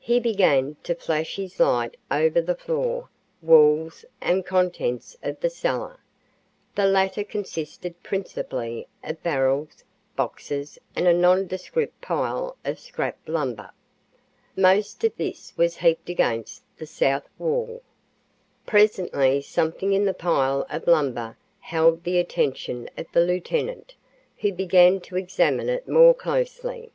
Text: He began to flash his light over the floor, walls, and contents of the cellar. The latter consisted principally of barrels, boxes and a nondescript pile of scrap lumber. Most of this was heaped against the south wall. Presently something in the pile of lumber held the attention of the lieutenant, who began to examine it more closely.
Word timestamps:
He 0.00 0.18
began 0.18 0.74
to 0.82 0.96
flash 0.96 1.36
his 1.36 1.60
light 1.60 1.96
over 2.10 2.40
the 2.42 2.56
floor, 2.56 3.08
walls, 3.40 4.04
and 4.20 4.44
contents 4.44 5.16
of 5.22 5.38
the 5.38 5.48
cellar. 5.48 6.00
The 6.74 6.86
latter 6.86 7.22
consisted 7.22 8.02
principally 8.02 8.88
of 9.04 9.22
barrels, 9.22 9.84
boxes 10.16 10.76
and 10.96 11.06
a 11.06 11.12
nondescript 11.14 12.00
pile 12.00 12.56
of 12.64 12.80
scrap 12.80 13.16
lumber. 13.28 13.70
Most 14.56 15.04
of 15.04 15.14
this 15.16 15.52
was 15.56 15.76
heaped 15.76 16.08
against 16.08 16.64
the 16.76 16.86
south 16.86 17.28
wall. 17.38 17.80
Presently 18.66 19.40
something 19.40 19.92
in 19.92 20.04
the 20.04 20.12
pile 20.12 20.66
of 20.68 20.88
lumber 20.88 21.36
held 21.60 22.02
the 22.02 22.18
attention 22.18 22.90
of 22.98 23.06
the 23.12 23.20
lieutenant, 23.24 23.94
who 24.38 24.52
began 24.52 24.98
to 25.02 25.16
examine 25.16 25.68
it 25.68 25.86
more 25.86 26.12
closely. 26.12 26.90